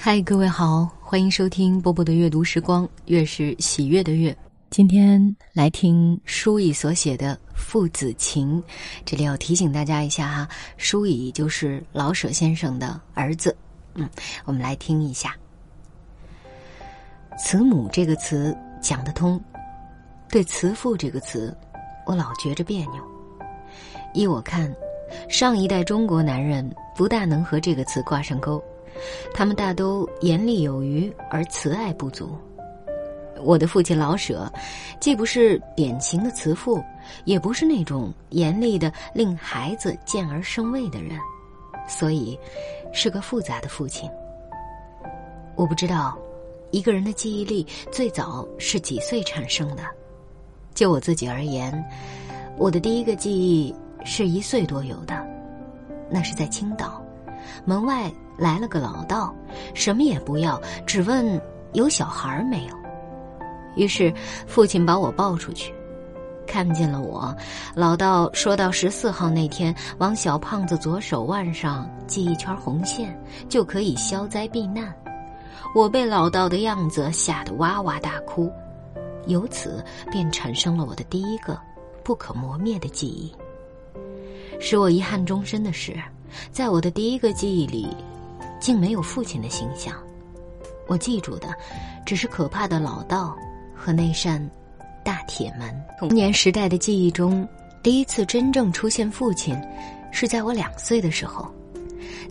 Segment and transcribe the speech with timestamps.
[0.00, 4.34] 嗨，各位好，欢迎收听波波的阅读时光，月是喜悦的月。
[4.70, 8.62] 今天来听舒乙所写的《父子情》，
[9.04, 13.54] 这里要提醒大家一下哈，舒乙就是老舍先生的儿子。
[13.94, 14.08] 嗯，
[14.44, 15.34] 我们来听一下。
[17.36, 19.38] 慈母这个词讲得通，
[20.30, 21.54] 对慈父这个词，
[22.06, 23.02] 我老觉着别扭。
[24.14, 24.72] 依我看，
[25.28, 28.62] 上一代中国男人不大能和这个词挂上钩。
[29.32, 32.36] 他们大都严厉有余，而慈爱不足。
[33.40, 34.52] 我的父亲老舍，
[34.98, 36.82] 既不是典型的慈父，
[37.24, 41.16] 也不是那种严厉的令孩子见而生畏的人，
[41.86, 42.36] 所以
[42.92, 44.10] 是个复杂的父亲。
[45.54, 46.18] 我不知道，
[46.72, 49.84] 一个人的记忆力最早是几岁产生的。
[50.74, 51.72] 就我自己而言，
[52.56, 53.72] 我的第一个记忆
[54.04, 55.24] 是一岁多有的，
[56.10, 57.00] 那是在青岛，
[57.64, 58.10] 门外。
[58.38, 59.34] 来了个老道，
[59.74, 61.40] 什么也不要，只问
[61.72, 62.74] 有小孩没有。
[63.76, 64.12] 于是
[64.46, 65.74] 父亲把我抱出去，
[66.46, 67.36] 看见了我。
[67.74, 73.16] 老道说到十四号那天，往小胖子左手腕上系一圈红线，
[73.48, 74.94] 就可以消灾避难。
[75.74, 78.50] 我被老道的样子吓得哇哇大哭，
[79.26, 81.58] 由此便产生了我的第一个
[82.02, 83.32] 不可磨灭的记忆。
[84.58, 85.94] 使我遗憾终身的是，
[86.50, 87.88] 在我的第一个记忆里。
[88.60, 89.94] 竟没有父亲的形象，
[90.86, 91.48] 我记住的，
[92.04, 93.36] 只是可怕的老道
[93.74, 94.44] 和那扇
[95.04, 95.74] 大铁门。
[95.98, 97.46] 童年时代的记忆中，
[97.82, 99.56] 第一次真正出现父亲，
[100.10, 101.50] 是在我两岁的时候，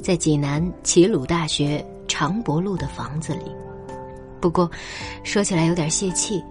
[0.01, 3.51] 在济南齐鲁大学长博路的房子里。
[4.39, 4.69] 不过，
[5.23, 6.43] 说起来有点泄气，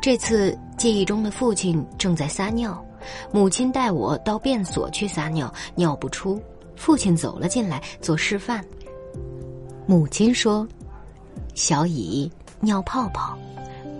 [0.00, 2.84] 这次记忆中的父亲正在撒尿，
[3.32, 6.40] 母亲带我到便所去撒尿，尿不出，
[6.76, 8.62] 父亲走了进来做示范。
[9.90, 10.64] 母亲说
[11.52, 13.36] ：“小乙尿泡泡，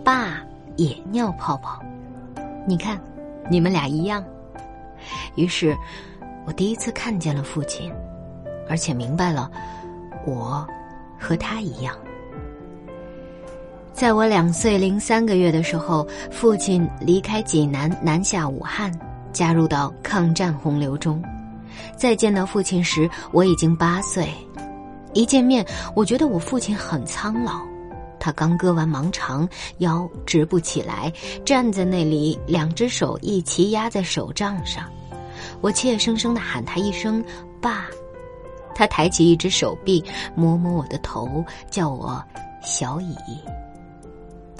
[0.04, 0.40] 爸
[0.76, 1.82] 也尿泡泡，
[2.64, 2.96] 你看，
[3.50, 4.24] 你们俩一样。”
[5.34, 5.76] 于是，
[6.46, 7.92] 我第一次看见了父亲，
[8.68, 9.50] 而且明白了，
[10.24, 10.64] 我
[11.18, 11.92] 和他一样。
[13.92, 18.96] 在我两岁零三个月的时候，父亲离开济南，南下武汉，
[19.32, 21.20] 加入到抗战洪流中。
[21.96, 24.32] 再见到父亲时，我已经八岁。
[25.12, 27.60] 一见面，我觉得我父亲很苍老，
[28.18, 29.48] 他刚割完盲肠，
[29.78, 31.12] 腰直不起来，
[31.44, 34.88] 站在那里，两只手一齐压在手杖上。
[35.60, 37.24] 我怯生生的喊他一声
[37.60, 37.86] “爸”，
[38.74, 40.04] 他抬起一只手臂，
[40.34, 42.22] 摸摸我的头，叫我
[42.62, 43.16] “小乙”。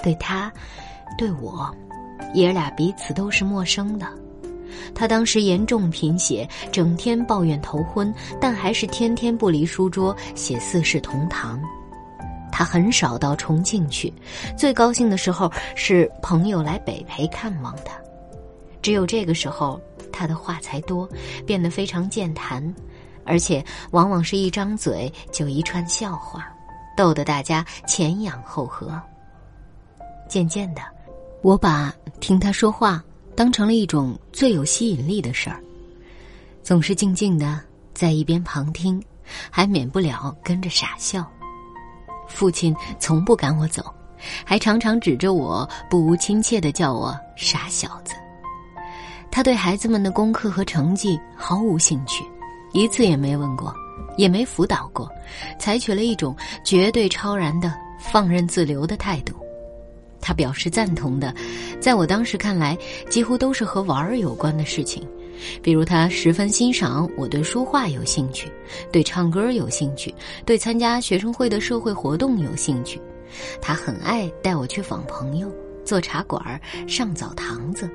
[0.03, 0.51] 对他，
[1.17, 1.73] 对我，
[2.33, 4.07] 爷俩彼此都是陌生的。
[4.93, 11.59] 他当时严重贫血，整天抱怨头昏，但还是天天不离书桌写《四世同堂》。
[12.51, 14.13] 他很少到重庆去，
[14.57, 17.93] 最高兴的时候是朋友来北培看望他。
[18.81, 19.79] 只有这个时候，
[20.11, 21.09] 他的话才多，
[21.45, 22.61] 变得非常健谈，
[23.25, 26.47] 而且往往是一张嘴就一串笑话，
[26.97, 28.91] 逗得大家前仰后合。
[30.27, 30.81] 渐渐的，
[31.41, 33.03] 我把听他说话。
[33.41, 35.59] 当成了一种最有吸引力的事儿，
[36.61, 37.59] 总是静静的
[37.91, 39.03] 在一边旁听，
[39.49, 41.27] 还免不了跟着傻笑。
[42.27, 43.83] 父亲从不赶我走，
[44.45, 48.13] 还常常指着我，不无亲切的叫我“傻小子”。
[49.31, 52.23] 他对孩子们的功课和成绩毫无兴趣，
[52.73, 53.73] 一次也没问过，
[54.17, 55.11] 也没辅导过，
[55.57, 59.33] 采取了一种绝对超然的放任自流的态度。
[60.21, 61.33] 他表示赞同的，
[61.79, 62.77] 在我当时看来，
[63.09, 65.05] 几乎都是和玩儿有关的事情，
[65.61, 68.51] 比如他十分欣赏我对书画有兴趣，
[68.91, 70.13] 对唱歌有兴趣，
[70.45, 73.01] 对参加学生会的社会活动有兴趣。
[73.61, 75.51] 他很爱带我去访朋友，
[75.83, 77.89] 坐茶馆，上澡堂子。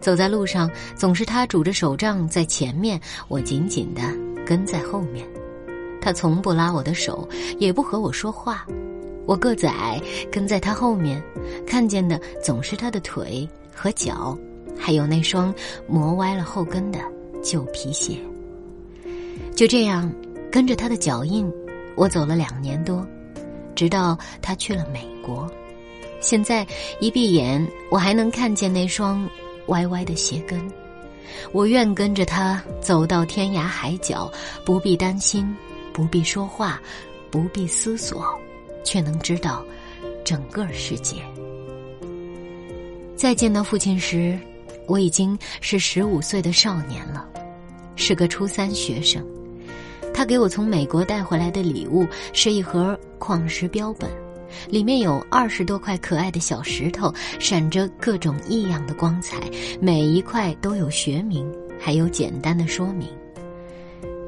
[0.00, 4.02] 走在路上，总是他拄着手杖在前面，我紧紧的
[4.44, 5.26] 跟在后面。
[6.00, 8.64] 他从不拉我的手，也不和我说话。
[9.28, 10.00] 我个子矮，
[10.32, 11.22] 跟在他后面，
[11.66, 14.34] 看见的总是他的腿和脚，
[14.74, 15.54] 还有那双
[15.86, 16.98] 磨歪了后跟的
[17.42, 18.16] 旧皮鞋。
[19.54, 20.10] 就这样，
[20.50, 21.46] 跟着他的脚印，
[21.94, 23.06] 我走了两年多，
[23.74, 25.46] 直到他去了美国。
[26.20, 26.66] 现在
[26.98, 29.28] 一闭眼，我还能看见那双
[29.66, 30.58] 歪歪的鞋跟。
[31.52, 34.32] 我愿跟着他走到天涯海角，
[34.64, 35.54] 不必担心，
[35.92, 36.80] 不必说话，
[37.30, 38.26] 不必思索。
[38.88, 39.62] 却能知道
[40.24, 41.16] 整个世界。
[43.14, 44.38] 再见到父亲时，
[44.86, 47.28] 我已经是十五岁的少年了，
[47.96, 49.22] 是个初三学生。
[50.14, 54.10] 他给我从美国带回来的礼物是一盒矿石标本，
[54.70, 59.38] 里面有二十多块可爱的小石头，闪着各种异样的光彩，
[59.82, 61.46] 每一块都有学名，
[61.78, 63.06] 还有简单的说明。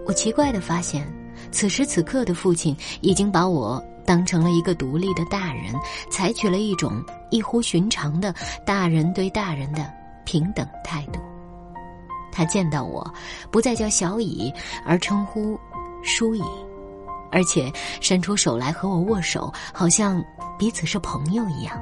[0.05, 1.11] 我奇怪的发现，
[1.51, 5.73] 此时此刻的父亲已经把我当成了一个独立的大人，
[6.11, 8.35] 采取了一种异乎寻常的
[8.67, 9.89] 大人对大人的
[10.25, 11.21] 平等态度。
[12.33, 13.09] 他见到我，
[13.53, 14.53] 不再叫小乙，
[14.85, 15.57] 而称呼
[16.03, 16.43] 舒乙，
[17.31, 20.21] 而且伸出手来和我握手，好像
[20.59, 21.81] 彼此是朋友一样。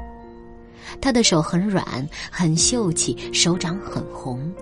[1.01, 4.53] 他的手很软，很秀气，手掌很红。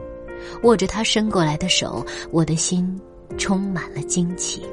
[0.62, 2.96] 握着他伸过来的手，我的心
[3.36, 4.64] 充满了惊奇，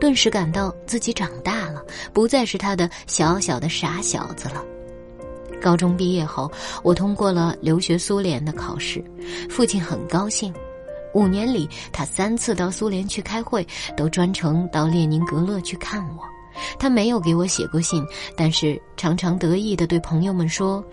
[0.00, 4.64] 顿时感到自己长大了，不再是他的小小的傻小子了。
[5.60, 6.50] 高中毕业后，
[6.82, 9.02] 我通过了留学苏联的考试，
[9.48, 10.52] 父亲很高兴。
[11.14, 13.66] 五年里，他三次到苏联去开会，
[13.96, 16.24] 都专程到列宁格勒去看我。
[16.78, 18.04] 他没有给我写过信，
[18.36, 20.84] 但是常常得意地对朋友们说：“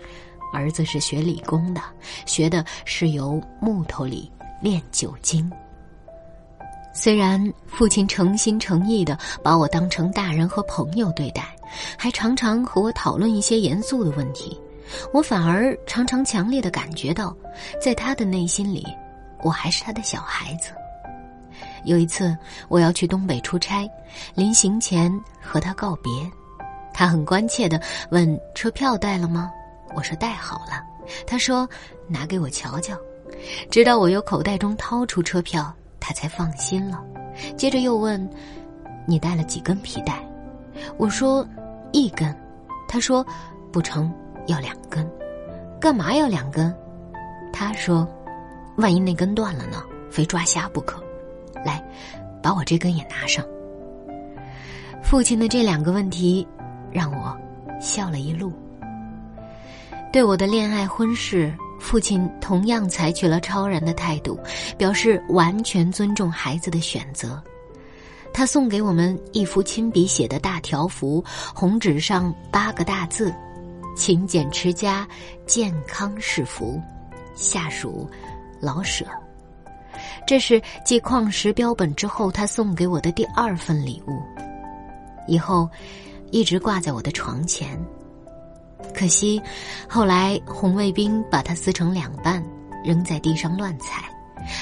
[0.54, 1.80] 儿子是学理工的，
[2.24, 4.30] 学的是由木头里
[4.60, 5.50] 炼酒精。”
[6.94, 11.44] 虽然父亲诚心诚意地把我当成大人和朋友对待，
[11.96, 14.60] 还常常和我讨论一些严肃的问题，
[15.12, 17.34] 我反而常常强烈的感觉到，
[17.80, 18.86] 在他的内心里，
[19.42, 20.70] 我还是他的小孩子。
[21.84, 22.36] 有一次
[22.68, 23.88] 我要去东北出差，
[24.34, 26.12] 临行前和他告别，
[26.92, 27.80] 他很关切地
[28.10, 29.50] 问：“车票带了吗？”
[29.96, 30.84] 我说：“带好了。”
[31.26, 31.68] 他说
[32.06, 32.96] ：“拿给我瞧瞧。”
[33.70, 35.74] 直到我由口袋中掏出车票。
[36.12, 37.02] 才放心了，
[37.56, 38.28] 接着又问
[39.06, 40.24] ：“你带了几根皮带？”
[40.96, 41.46] 我说
[41.92, 42.34] ：“一根。”
[42.88, 43.26] 他说
[43.72, 44.12] ：“不成，
[44.46, 45.08] 要两根。”
[45.80, 46.74] 干嘛要两根？
[47.52, 48.06] 他说
[48.76, 49.82] ：“万一那根断了呢？
[50.10, 51.02] 非抓瞎不可。”
[51.64, 51.82] 来，
[52.42, 53.44] 把我这根也拿上。
[55.02, 56.46] 父亲的这两个问题，
[56.90, 57.36] 让我
[57.80, 58.52] 笑了一路。
[60.12, 61.52] 对我的恋爱婚事。
[61.82, 64.38] 父亲同样采取了超然的态度，
[64.78, 67.42] 表示完全尊重孩子的选择。
[68.32, 71.22] 他送给我们一幅亲笔写的大条幅，
[71.54, 73.34] 红纸上八个大字
[73.94, 75.06] ：“勤俭持家，
[75.44, 76.80] 健康是福。”
[77.34, 78.08] 下属
[78.60, 79.04] 老舍。
[80.26, 84.22] 这是继矿石标本之后，他送给我的第二份礼物。
[85.26, 85.68] 以后，
[86.30, 87.78] 一直挂在我的床前。
[88.94, 89.40] 可惜，
[89.88, 92.44] 后来红卫兵把它撕成两半，
[92.84, 94.04] 扔在地上乱踩。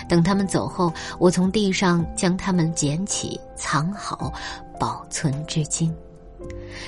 [0.08, 4.32] 等他们走后，我从地上将它们捡起，藏好，
[4.78, 5.94] 保存至今。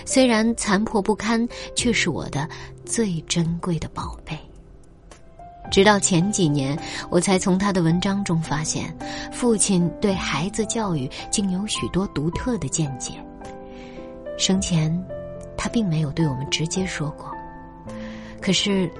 [0.05, 2.49] 虽然残破不堪，却是我的
[2.85, 4.39] 最珍贵的宝贝。
[5.71, 6.79] 直到前几年，
[7.09, 8.95] 我才从他的文章中发现，
[9.33, 13.15] 父亲对孩子教育竟有许多独特的见解。
[14.37, 15.22] 生前。
[15.63, 17.33] 他并没有对我们直接说过，
[18.41, 18.91] 可是，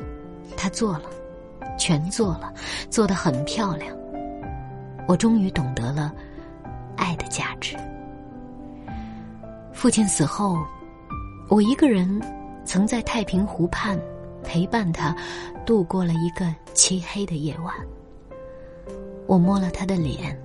[0.57, 1.11] 他做了，
[1.77, 2.55] 全做了，
[2.89, 3.93] 做得很漂亮。
[5.09, 6.15] 我终于懂得了
[6.97, 7.77] 爱的价值。
[9.73, 10.65] 父亲死后，
[11.49, 12.23] 我一个人
[12.65, 13.99] 曾在太平湖畔
[14.45, 15.13] 陪伴他
[15.67, 17.75] 度过了一个漆黑的夜晚。
[19.27, 20.41] 我摸了他的脸，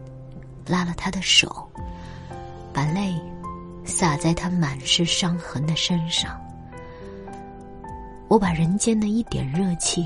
[0.66, 1.70] 拉了他的手，
[2.74, 3.14] 把泪。
[3.88, 6.40] 洒在他满是伤痕的身上，
[8.28, 10.06] 我把人间的一点热气，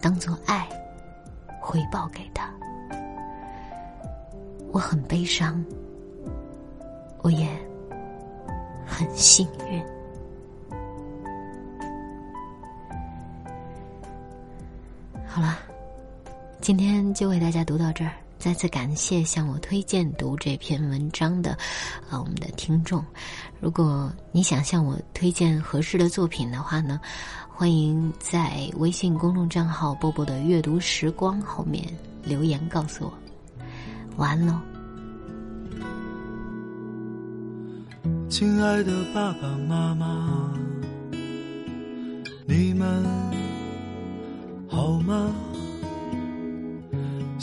[0.00, 0.66] 当做爱，
[1.60, 2.50] 回报给他。
[4.72, 5.64] 我很悲伤，
[7.22, 7.46] 我也
[8.86, 9.84] 很幸运。
[15.26, 15.58] 好了，
[16.60, 18.12] 今天就为大家读到这儿。
[18.40, 21.50] 再次感谢向我推荐读这篇文章的，
[22.08, 23.04] 啊，我们的听众。
[23.60, 26.98] 如果你想向我推荐合适的作品的话呢，
[27.46, 31.84] 欢迎在微信公众账号“波波的阅读时光”后面
[32.24, 33.12] 留言告诉我。
[34.16, 34.58] 晚安喽，
[38.30, 40.50] 亲爱的爸爸妈妈，
[42.46, 43.04] 你们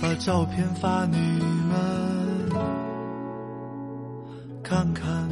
[0.00, 1.16] 把照片发你
[1.68, 2.48] 们
[4.62, 5.25] 看看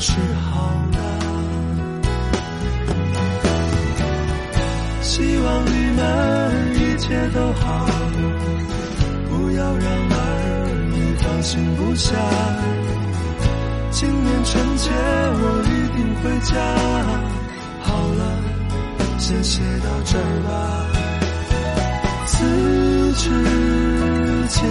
[0.00, 0.98] 是好的。
[5.02, 6.00] 希望你们
[6.74, 7.86] 一切都好，
[9.28, 10.14] 不要让儿
[10.92, 12.14] 女放心不下。
[13.90, 16.54] 今年春节我一定回家。
[17.82, 17.86] 好
[18.18, 18.20] 了，
[19.18, 20.48] 先写到这儿吧。
[22.26, 22.36] 此
[23.14, 23.24] 致
[24.48, 24.62] 敬